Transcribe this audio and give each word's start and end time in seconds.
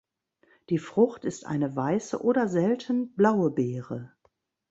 Die 0.71 0.79
Frucht 0.79 1.25
ist 1.25 1.45
eine 1.45 1.75
weiße 1.75 2.23
oder 2.23 2.47
selten 2.47 3.13
blaue 3.13 3.51
Beere. 3.51 4.11